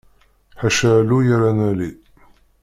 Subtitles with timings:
[0.61, 1.89] Ḥaca alluy ara nali.